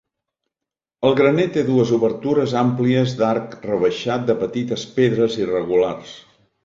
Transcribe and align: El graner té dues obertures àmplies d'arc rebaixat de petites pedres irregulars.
El 1.09 1.17
graner 1.19 1.45
té 1.57 1.63
dues 1.67 1.91
obertures 1.97 2.55
àmplies 2.63 3.13
d'arc 3.19 3.53
rebaixat 3.69 4.27
de 4.31 4.37
petites 4.41 4.87
pedres 5.01 5.39
irregulars. 5.43 6.17